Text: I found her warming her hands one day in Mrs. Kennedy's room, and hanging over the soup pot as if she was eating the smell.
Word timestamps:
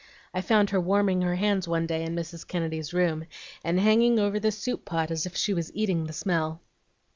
I 0.33 0.41
found 0.41 0.71
her 0.71 0.81
warming 0.81 1.21
her 1.21 1.35
hands 1.35 1.67
one 1.67 1.85
day 1.85 2.03
in 2.03 2.15
Mrs. 2.15 2.47
Kennedy's 2.47 2.91
room, 2.91 3.25
and 3.63 3.79
hanging 3.79 4.17
over 4.17 4.39
the 4.39 4.51
soup 4.51 4.83
pot 4.83 5.11
as 5.11 5.27
if 5.27 5.35
she 5.37 5.53
was 5.53 5.71
eating 5.75 6.07
the 6.07 6.11
smell. 6.13 6.61